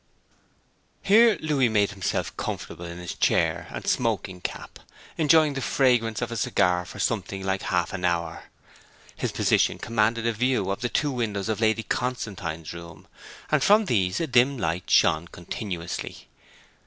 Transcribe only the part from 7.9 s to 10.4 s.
an hour. His position commanded a